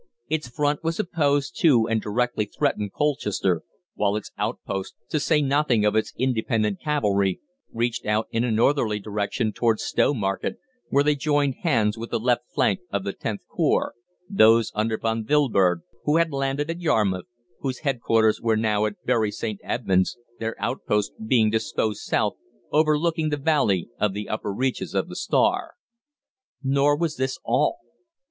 [0.27, 3.61] Its front was opposed to and directly threatened Colchester,
[3.93, 7.39] while its outposts, to say nothing of its independent cavalry,
[7.71, 10.55] reached out in a northerly direction towards Stowmarket,
[10.89, 13.93] where they joined hands with the left flank of the Xth Corps
[14.27, 17.27] those under Von Wilburg, who had landed at Yarmouth
[17.59, 19.59] whose headquarters were now at Bury St.
[19.63, 22.37] Edmunds, their outposts being disposed south,
[22.71, 25.75] overlooking the valley of the upper reaches of the Stour."
[26.63, 27.77] Nor was this all.